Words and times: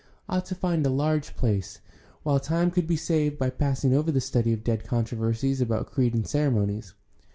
ought 0.27 0.47
to 0.47 0.55
find 0.55 0.83
a 0.83 0.89
large 0.89 1.35
place, 1.35 1.79
while 2.23 2.39
time 2.39 2.71
could 2.71 2.87
be 2.87 2.95
saved 2.95 3.37
by 3.37 3.51
passing 3.51 3.93
over 3.93 4.11
the 4.11 4.19
study 4.19 4.51
of 4.51 4.63
dead 4.63 4.83
controversies 4.83 5.61
about 5.61 5.85
creed 5.91 6.15
and 6.15 6.25
ceremonies. 6.25 6.95